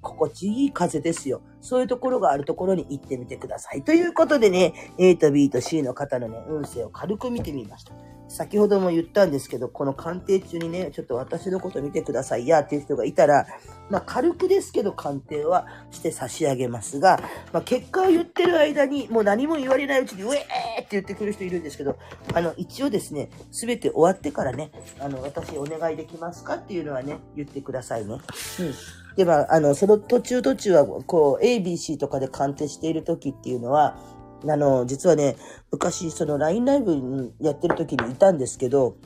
[0.00, 1.42] 心地いい風ですよ。
[1.60, 3.82] そういうところがあるところに行ってみてください。
[3.82, 7.92] ということでね、A と B と C の方のね、運勢を軽く見てみました。
[8.28, 13.46] 先ほども言ったんですけど、この鑑定中にね、ちょっと私のこと見てくださいやっていう人がいたら、
[13.88, 17.20] まあ軽くですけど鑑定はして差し上げますが、
[17.52, 20.38] まあ結果を言ってる間にもう何も言われないうちに、ウェーっ
[20.80, 21.96] て言ってくる人いるんですけど、
[22.34, 28.14] あの、一応ですね、すべて終わってからね、あの、私お願いできますかっていうのはね、言ってくださいね。
[28.14, 28.74] うん。
[29.16, 33.96] では、あの、その途中途中は、こう、ABC とかで鑑定している時っていうのは、
[34.44, 35.36] あの、実はね、
[35.70, 38.96] 昔、その LINE ライブやってる時にいたんですけど、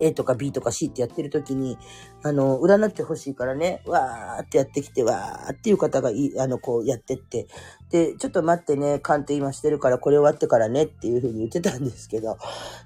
[0.00, 1.76] A とか B とか C ってやってる時に、
[2.22, 7.48] あの、占ってほしいからね、わーってやってきて、わーっていう方がい、あの、こうやってって、
[7.90, 12.36] で、ちょっと待ってね、鑑定今してるからこれ終わってからねっていう風に言ってたんですけど、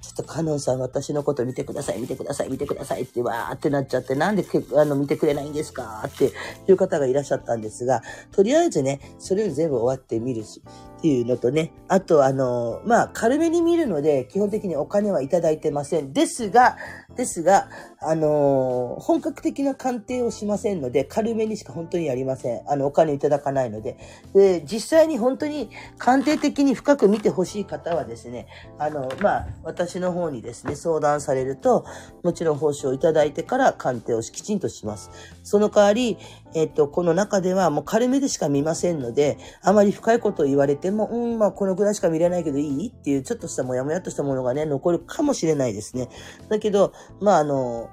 [0.01, 4.45] ちょっとカノンさん私のこと見てください、見てください、見てくださいってわーってなっちゃって、なんで
[4.77, 6.05] あの見てくれないんですか？
[6.07, 6.33] って
[6.69, 10.62] いう方がいらっしゃったんですが、とりあえずね、それを全部終わってみるし、
[10.99, 16.12] っていうのとね、あとあの、まあ、軽めに見るので、基本的にお金はいただいてません。
[16.12, 16.77] ですが、
[17.16, 17.68] ですが、
[18.01, 22.62] あのー、本格的な鑑定をしませんので、軽めにしか本当にやりません。
[22.70, 23.96] あの、お金いただかないので。
[24.35, 28.46] で、実際に本当に鑑定的に深く見てほしい方はですね、
[28.79, 31.85] あの、まあ、私の方にですね、相談されると、
[32.22, 35.11] もちろん報酬をいただいてから鑑定をきちんとします。
[35.43, 36.19] その代わり、
[36.55, 42.89] えっと、この中ではもう軽めでしか見ませんので、あまり深いことを言われても、うん、まあ、このぐらいしか見れないけどいい？
[42.89, 46.09] っていう、ちょっとしたもやもやっとしたものがね、残るかもしれないですね。
[46.49, 47.91] だけど、まあ、あの、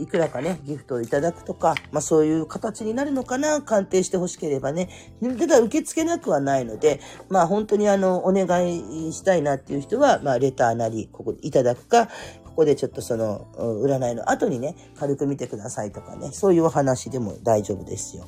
[0.00, 4.88] いくらかね、ギフトをいただくとか、まあそういう形になるのかな、鑑定してほしければね。
[5.20, 12.08] ただ受け付けなくはないので、まあ本当にあの、お願いしたいなっていう人は、まあレターなり、ここいただくか、
[12.54, 18.26] ここでちょっとその、占いの後にね、軽く見てくださいとかね、そういうお話でも大丈夫ですよ。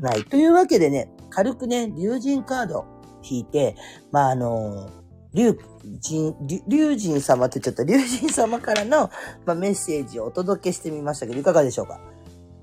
[0.00, 0.24] はい。
[0.24, 2.84] というわけでね、軽くね、竜神カード
[3.22, 3.74] 引いて、
[4.12, 4.88] まああの、
[5.34, 5.58] 竜
[6.00, 6.34] 神、
[6.68, 9.10] 竜神様ってちょっと、竜神様からの、
[9.44, 12.00] まあ、メッセージをお届けしてみましたけど、いかがでしょうか？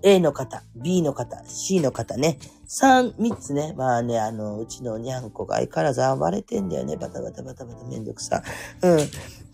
[0.03, 2.37] ?A の方、B の方、C の方ね。
[2.67, 3.73] 3、3つね。
[3.77, 6.97] まあね、あの、うちのにゃんこが相変わらず暴れてんだよね。
[6.97, 8.43] バタバタバタバタめんどくさ。
[8.81, 8.99] うん。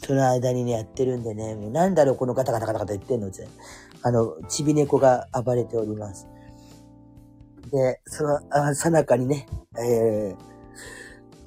[0.06, 1.56] その間にね、やってるんでね。
[1.56, 3.48] もうなんだろう、このガタガタガタガタ言ってんのって。
[4.02, 6.28] あの、ちび猫が暴れております。
[7.72, 8.40] で、その、
[8.76, 10.49] さなかにね、えー、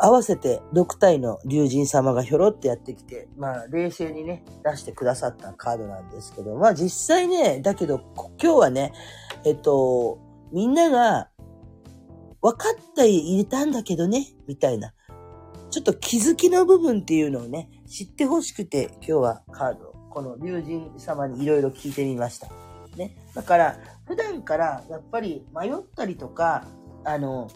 [0.05, 8.01] 合わせて6体の竜神様がひょろってやってきて、まあ、冷静にね、出してくださったカードなんですけど、まあ実際ね、だけど、
[8.43, 8.93] 今日はね、
[9.45, 10.19] えっと、
[10.51, 11.29] みんなが、
[12.41, 14.93] 分かって入れたんだけどね、みたいな。
[15.71, 22.49] ちょっと気づきの部分っていうのをね、知ってほしくて、今日はカード、この竜神様にいろいろ聞いてみました。
[22.97, 23.17] ね。
[23.37, 26.65] だから、普段からやっぱり迷ったりとか、
[27.05, 27.49] あの、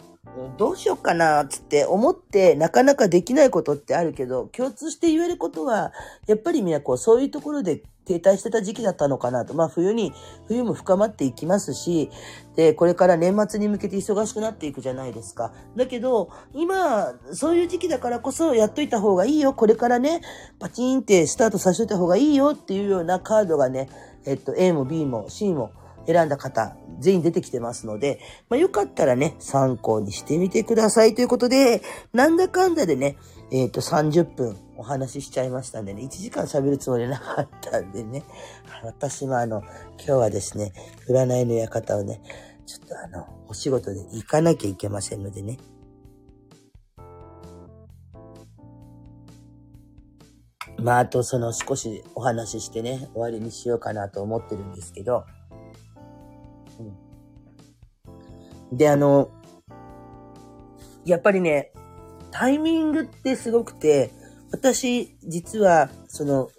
[0.57, 5.91] どうしようかなっ、つって思ってなかなかできないことってあるけど、共通して言えることは、
[6.27, 9.53] やっぱりみんなこう、そういうところで停滞してた時期だったのかなと。
[9.53, 10.13] まあ冬に、
[10.47, 12.09] 冬も深まっていきますし、
[12.55, 15.51] で、これから年末に向けて忙しくなっていくじゃないですか。
[15.75, 19.53] だけど、今、そういう時期だからこそやっといた方がいいよ。
[19.53, 20.21] これからね、
[20.59, 23.89] パチンってスタートさせといた方がいいよっていうようなカードがね、
[24.25, 25.71] えっと、A も B も C も、
[26.07, 31.13] 選んだ方、全員出てきてますので、まあ、よかったらね、参考にしてみてください。
[31.13, 31.81] ということで、
[32.13, 33.17] なんだかんだでね、
[33.51, 38.23] えっ、ー、と、30分お話ししちゃいましたんでね、1時間喋るつもりなかったんでね、
[38.83, 39.61] 私もあの、
[39.97, 40.71] 今日はですね、
[41.09, 42.21] 占いの館をね、
[42.65, 45.57] ちょっとあの、お仕事で行かなきゃいけませんのでね、
[50.79, 55.25] まあ、あとその少しお話ししてね、終わりにしようかなと思ってるんですけど、
[58.71, 59.29] で、あの、
[61.05, 61.71] やっぱりね、
[62.31, 64.11] タイミングってすごくて、
[64.51, 66.49] 私、実は、その、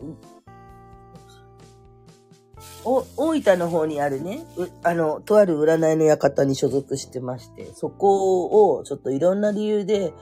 [2.85, 4.45] お、大分の方にあるね、
[4.83, 10.13] あの、とある占いの館に所属してまして、そこをちょっといろんな理由で、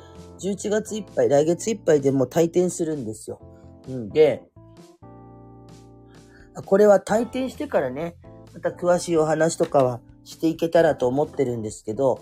[0.41, 3.41] 11月いっぱい、来月いっぱいでも退店するんですよ。
[3.89, 4.43] うんで、
[6.65, 8.17] これは退店してからね、
[8.55, 12.19] また詳しいお話とかはしていけたらと思ってるんですけど、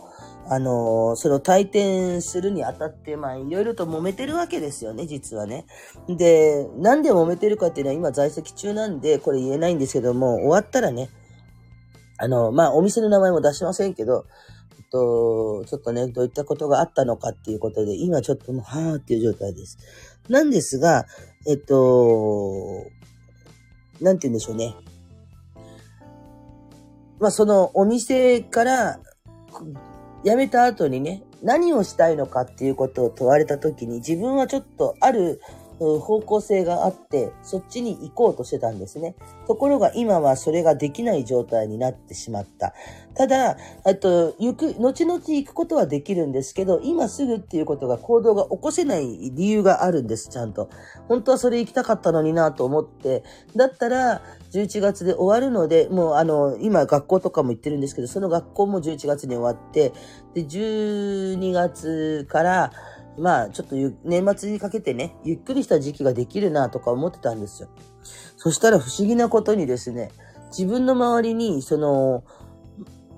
[0.47, 5.65] あのー、その退店するにあたって、まあ、いろいろと揉めてるわけですよね、実はね。
[6.07, 11.09] で、なんで揉めてるかっていうのは今在籍中なんで、これ言えないんですけども、終わったらね、
[12.19, 14.27] あの、まあ、お店の名前も出しませんけど、
[14.79, 19.79] えっと、ちょっとね、どういったことがあったのかっていうことで、今ちょっともう、はーっていう状態です。
[20.29, 21.07] なんですが、
[21.47, 22.85] えっと、
[24.03, 24.75] なんて言うんでしょうね。
[27.21, 28.99] まあそのお店から
[30.25, 35.41] 辞めた後にね、何をしたいのかっていうことを問われた時に自分はちょっとある
[36.01, 39.15] 方向性があって、そっちに行こうとしてたんですね。
[39.47, 42.75] ところが今はそれができない状態になってしまった。
[43.15, 50.69] ただ、あと、行く、後々行くことはできるんですけど、今すぐっていうことが行動が起こせない理由があるんです、ちゃんと。
[51.09, 53.23] 本当はそれ行きたかったのになと思って、
[53.55, 59.93] だったら、11月で終わるので、もうあの、今学校とかも行ってるんですけど、その学校も11月に終わって、
[60.35, 62.73] で、12月から、
[63.19, 63.75] まあ、ちょっと
[64.05, 67.69] 年末にかけてね、ゆっくりした時期ができるなとか思ってたんですよ。
[68.37, 70.11] そしたら不思議なことにですね、
[70.57, 72.25] 自分の周りに、その、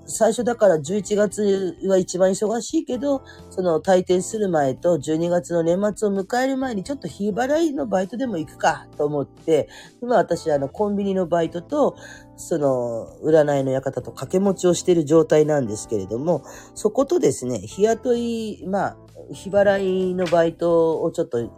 [0.09, 9.67] 最初だから11月は一番忙しいけど、その退店する前と12月の年末を迎える前にちょっと日払いのバイトでも行くかと思って、
[10.01, 11.97] 今私あのコンビニのバイトと、
[12.37, 16.43] その占いの館と掛け持ちをしている状態なんですけれども、
[16.73, 18.97] そことですね、日雇い、まあ、
[19.31, 21.49] 日払いのバイトをちょっと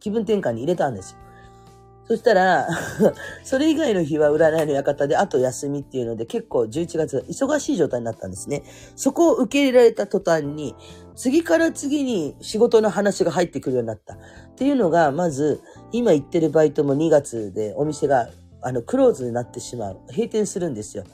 [0.00, 1.18] 気分転換に入れたんですよ。
[2.06, 2.68] そしたら、
[3.44, 8.62] それ以外の日は占いの館で、あと休みっていうので、結構11月忙しい状態になったんですね。
[8.94, 10.76] そこを受け入れられた途端に、
[11.16, 14.14] 次から次に仕事の話が入ってくるようになった。
[14.14, 14.18] っ
[14.56, 15.62] ていうのが、まず、
[15.92, 18.28] 今行ってるバイトも2月でお店が、
[18.60, 19.98] あの、クローズになってしまう。
[20.10, 21.04] 閉店するんですよ。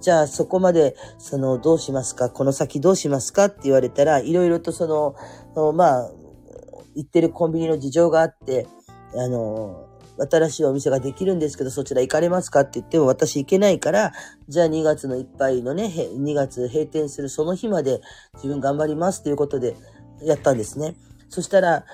[0.00, 2.30] じゃあそこまで、その、どうしますか？
[2.30, 3.46] この先どうしますか？
[3.46, 5.14] って言われたら、いろいろとその、
[5.54, 6.10] のまあ、
[6.94, 8.66] 行ってるコンビニの事情があって、
[9.14, 9.86] あの、
[10.30, 14.12] 新しいお店ができるんですけど、そちら行かれますかって言っても私行けないから、
[14.48, 18.00] じゃあ2月のいっぱいのね、2月閉店するその日まで
[18.34, 19.76] 自分頑張りますということで
[20.22, 20.94] やったんですね。
[21.28, 21.84] そしたら、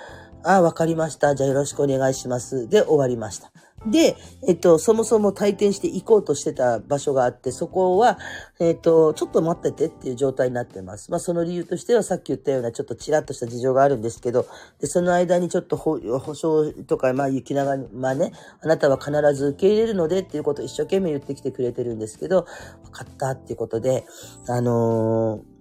[0.43, 1.35] ああ、わかりました。
[1.35, 2.69] じゃあよろしくお願いします。
[2.69, 3.53] で終わりました。
[3.91, 4.17] で、
[4.49, 8.19] えっと、そもそも退店して行こうとしてた場所があって、そこは、
[8.59, 11.11] えっと、ちょっと待っててっていう状態になってます。
[11.11, 14.47] まあ、その理由としては、さっき言ったようなちょっとチラッとした事情があるんですけど、
[14.81, 16.01] で、その間にちょっと保
[16.35, 22.47] 証とか、まあ、雪長まあね、あなたは必ず受け入れるのでっていうことを一生懸命言ってきてくれてるんですけど、
[22.85, 24.05] 分かったっていうことで、
[24.49, 25.57] あのー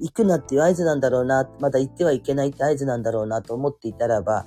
[0.00, 4.46] 行くなっていう合図なんだろうな、まだ行ってはいけないって合図なんだろうなと思っていたらば、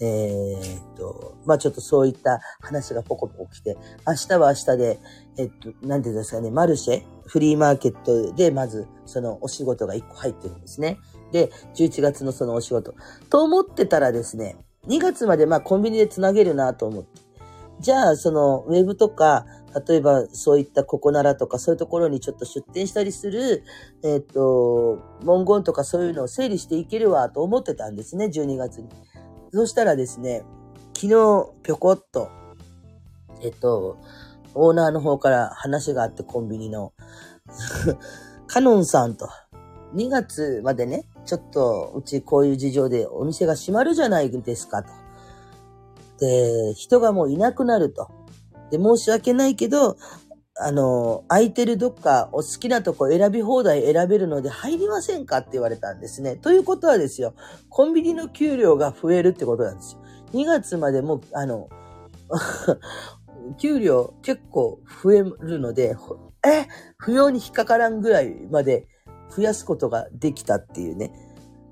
[0.00, 3.76] えー、っと、まあちょっとそういった話がポコポコ来て、
[4.06, 5.00] 明日は明日で、
[5.36, 10.98] えっと、なんていうんですかね、マルシェ、フリーマーケットでまずそのお仕事が1個入ってるんですね。
[11.32, 12.94] で、11月のそのお仕事。
[13.30, 17.28] と思ってたらですね、2月までまあコンビニでつなげるなと思って。
[17.80, 19.46] じゃあ、そのウェブとか、
[19.86, 23.62] 例えばそういったここならとかそういうところにちょっと出店したりする、
[24.02, 28.88] えっ、と、文言とかそういうのを整理していけるわと思ってたんですね、12月に。
[29.52, 30.42] そしたらですね、
[30.94, 32.28] 昨日ぴょこっと、
[33.42, 33.98] えっと、
[34.54, 36.92] オーナーの方から話があってコンビニの、
[38.46, 39.28] カノンさんと、
[39.94, 44.90] 2月までね、ちょっとうちこういう事情でお店が閉まるじゃないですかと。
[46.18, 48.08] で、人がもういなくなると。
[48.70, 49.96] で、申し訳ないけど、
[50.60, 56.36] あの、空いてるどっかお好きなとこ選び放題選べるので入りませんかって言われたんですね。
[56.36, 57.34] ということはですよ、
[57.68, 60.00] コンビニの給料が増えるってことなんですよ。
[60.32, 61.68] 2月までも、あの、
[63.58, 65.96] 給料結構増えるので、
[66.44, 68.88] え、不要に引っかからんぐらいまで
[69.34, 71.12] 増やすことができたっていうね。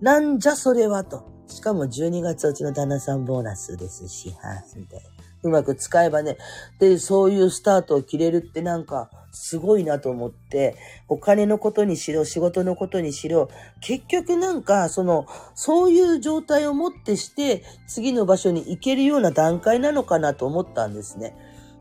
[0.01, 1.35] なんじゃそれはと。
[1.49, 5.16] しかも12月うちの旦那さんボーナスですし、はい、みたいな。
[5.47, 6.37] うまく使えばね。
[6.79, 10.77] で、そういうスタートを切れるってなんか、すごいなと思って、
[11.09, 21.37] お金のことにしろ、仕事のことにしろ、結局なんか、その、そういう状態をもってして、次の場所に行けるような段階なのかなと思ったんですね。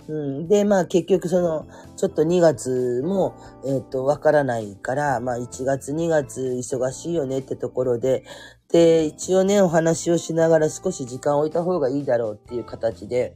[0.08, 3.36] うん、で、まあ結局その、ちょっと2月も、
[3.66, 8.24] えっ、ー、と、わからないから、まあ1月2月忙しいよねってところで、
[8.72, 13.36] で、一応ね、お話をしながら少し時間を置いた方がいいだろうっていう形で、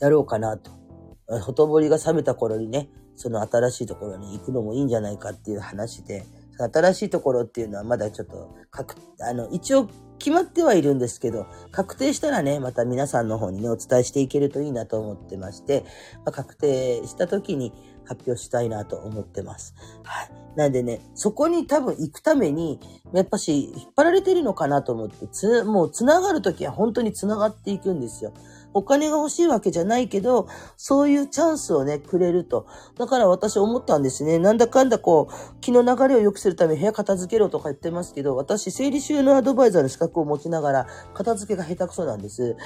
[0.00, 0.72] やろうかなと。
[1.42, 6.24] ほとぼりが冷めた頃にね、その新しいところに行くのもいいんじゃないかっていう話で、
[6.58, 8.54] 新しいところっていうのはまだちょっと、
[9.20, 9.88] あの、一応
[10.18, 15.84] 決まってはいるんですけど、確定したらね、また皆さんの方にね、お伝えしていけるといいなと思ってまして、
[16.18, 17.72] まあ、確定した時に
[18.04, 19.74] 発表したいなと思ってます。
[20.04, 20.30] はい。
[20.56, 22.80] なんでね、そこに多分行くために、
[23.12, 28.32] やっぱし引っ張られてるのかなと思って、つ、もう繋がるときは本当に繋がっていくんですよ。
[28.72, 32.66] お金が欲しいわけじゃないけど、そういうチャンスをね、くれると。
[32.96, 34.38] だから私思ったんですね。
[34.38, 42.56] なんだかんだこう、気の流れを良くするため部屋片付けろとか言ってますけど、私、整理収納アドバイザーの資格を持ちながら、片付けが下手くそなんです。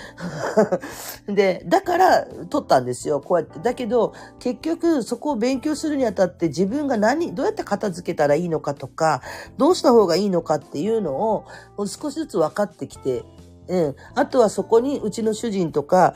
[1.27, 3.21] で、だから、取ったんですよ。
[3.21, 3.59] こうやって。
[3.61, 9.23] だけど、結局、そこを勉強するにあたって自分が何、どうやって片付けたらいいのかとか、
[9.57, 11.45] どうした方がいいのかっていうのを、
[11.87, 13.25] 少しずつ分かってきて
[13.69, 13.97] うん。
[14.15, 16.15] あとはそこにうちの主人とか、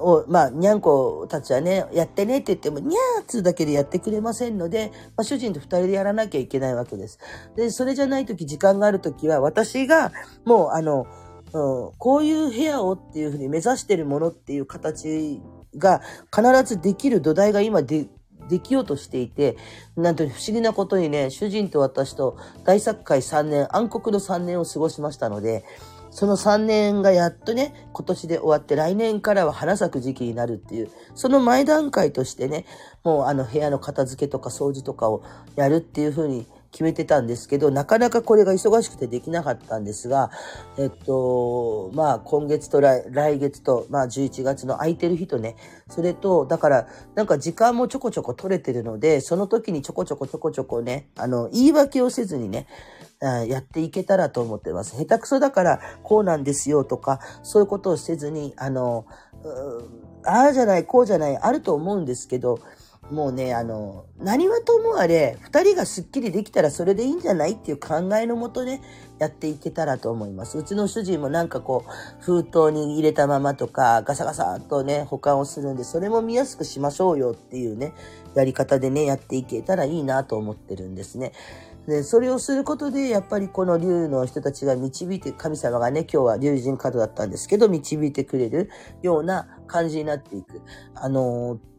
[0.00, 7.18] を、まあ、にゃんこたちはね、やってねって言っても、にゃーっつだけでやってくれませんので、まあ、主人と二人でやらなきゃいけないわけです。
[7.54, 10.12] で、それじゃないとき、時間があるときは、私が、
[10.44, 11.06] もう、あの、
[11.52, 15.40] うん、こういう部屋をっていうふうに目指してるものっていう形
[15.76, 16.02] が
[16.34, 18.08] 必ずできる土台が今で、
[18.48, 19.56] できようとしていて、
[19.96, 25.64] なんと不思議なことにね、主人と私と大作会3年、暗黒の3年を過ごしましたので、
[26.10, 32.64] その3年がやっとね、今年で終わって来年からは花咲く時期になるっていう、その前段階としてね、
[33.04, 35.22] もうあの部屋の片付けとか掃除とかを
[35.56, 36.46] やるっていうふうに
[36.76, 40.30] 決めてたんですけど、なかなかこれが忙しくてできなかったんですが、
[40.76, 43.02] えっと、まあ今月と来
[43.38, 45.56] 月と、まあ11月の空いてる日とね、
[45.88, 52.66] それと、だからなんか時間もちょこちょこ取れてるので、その時にちょこちょこちょこちょこね、あの、言い訳をせずにね、
[53.20, 54.96] やっていけたらと思ってます。
[54.96, 59.06] 下手くそだからこうなんですよとか、そういうことをせずに、あの、
[60.26, 62.58] ああじゃない、こうじゃない、あると思うんですけど、
[63.10, 68.82] もうね、あの、何はともあれ、二人がスッキリできたらそれでいいんじゃないっていう考えのもとね、
[69.18, 70.58] やっていけたらと思います。
[70.58, 77.92] うちの主人もなんかこう、封筒に入れたままとか、ガサガサとね、保管をするんで、それも見やすくしましょうよっていうね、
[78.34, 81.32] やり方でね、やっていけたらいいなと思ってるんですね。
[81.86, 88.68] で、それをすることで、やっぱりこの竜の人たちが導いて、神様がね、今日は竜神カードだったんですけど、導いてくれる
[89.02, 90.60] ような感じになっていく。
[90.96, 91.75] あのー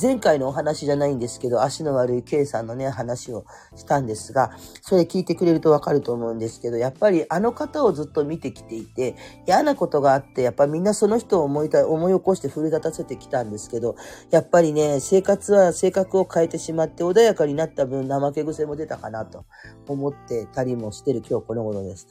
[0.00, 4.50] 前回のお話じゃないんですけど、足の悪い K さんのね、話をしたんですが、
[4.82, 9.16] それ聞いてくれるとわかると思うんですけど、やっぱりあの方をずっと見てきていて、
[9.46, 13.96] 嫌なことがあって、やっぱみんなその人を思いた思い起こして奮い立たせてきたんですけど、
[14.30, 19.46] やっぱりね、生活は性格を変えてしまって穏やかになった分、怠け癖も出たかなと
[19.88, 22.06] 思ってたりもしてる今日この頃です。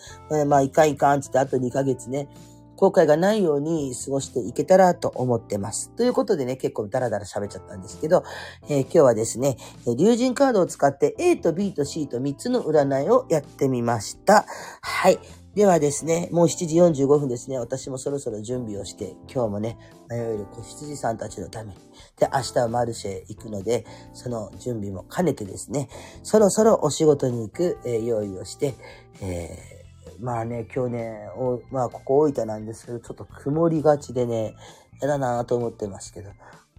[0.47, 2.27] まあ、いかんいかんつってあと2ヶ月ね、
[2.81, 5.91] 後悔がないように過ごしていけたらと思ってます。
[5.91, 8.23] ということでね、結構ダラダラ喋っちゃったんですけど、
[8.69, 14.47] えー、今日はですね、竜神カードを使って A と B と C と3つの占いをやってみました。
[14.81, 15.19] はい。
[15.53, 17.59] ではですね、もう7時45分ですね。
[17.59, 19.77] 私もそろそろ準備をして、今日もね、
[20.09, 21.79] 迷える子羊さんたちのために。
[22.17, 25.87] で、明日はマルシェ行くので、その準備も兼ねてですね、
[26.23, 28.73] そろそろお仕事に行く、えー、用意をして、
[29.21, 29.70] えー
[30.21, 34.55] まあね、今日ね、おまあここ大分なんですけど、ちょっと曇りがちでね、
[35.01, 36.29] やだなと思ってますけど、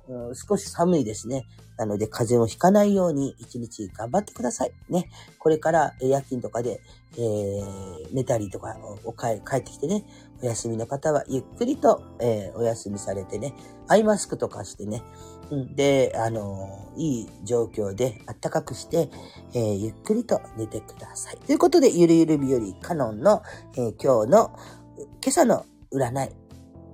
[0.09, 1.47] うん、少し寒いですね。
[1.77, 4.73] なので風邪をひかないように一日頑張ってください。
[4.89, 5.11] ね。
[5.41, 6.81] これから夜勤とかで、
[7.15, 9.27] えー、寝たりとかお帰
[9.57, 10.05] ってきてね、
[10.41, 13.55] お休みの方はゆっくりと、えー、お休みされてね、
[13.89, 15.03] アイマスクとかしてね、
[15.51, 19.11] で、あの、いい状況で暖かくして、
[19.55, 21.39] えー、ゆっくりと寝てください。
[21.39, 23.43] ということで、ゆるゆる日和カノンの、
[23.77, 24.59] えー、今日の
[24.97, 26.31] 今朝の占い。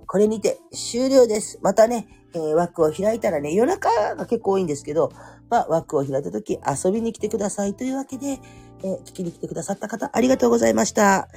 [0.06, 1.58] これにて終了です。
[1.62, 5.12] またね、えー、枠を開いたらね、夜中が結構多いんですけど、
[5.50, 8.40] まあ、枠を開いた時遊びに来てくださいというわけで、
[8.82, 11.28] え、聞きに来てくださった方、ありがとうございました。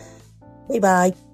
[0.69, 1.30] バイバイ。